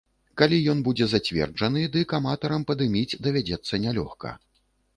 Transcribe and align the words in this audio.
Калі 0.41 0.57
ён 0.71 0.79
будзе 0.87 1.05
зацверджаны, 1.11 1.83
дык 1.97 2.17
аматарам 2.21 2.65
падыміць 2.73 3.17
давядзецца 3.27 3.83
нялёгка. 3.87 4.37